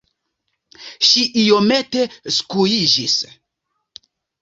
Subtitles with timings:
[1.09, 2.09] Ŝi iomete
[2.39, 3.19] skuiĝis.